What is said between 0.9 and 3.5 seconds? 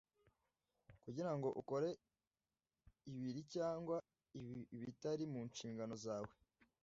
kugira ngo ukore ibiri